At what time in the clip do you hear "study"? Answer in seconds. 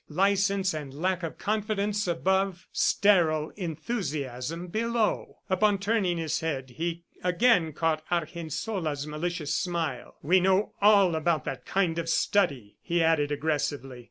12.09-12.77